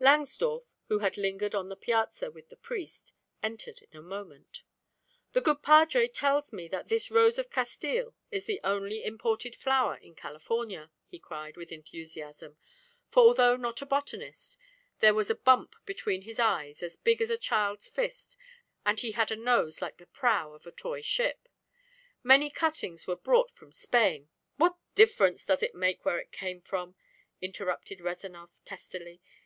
[0.00, 4.62] Langsdorff, who had lingered on the piazza with the priest, entered in a moment.
[5.34, 9.98] "The good padre tells me that this rose of Castile is the only imported flower
[9.98, 12.56] in California," he cried, with enthusiasm,
[13.10, 14.56] for although not a botanist,
[15.00, 18.38] there was a bump between his eyes as big as a child's fist
[18.86, 21.50] and he had a nose like the prow of a toy ship.
[22.22, 26.94] "Many cuttings were brought from Spain" "What difference does it make where it came from?"
[27.42, 29.20] interrupted Rezanov testily.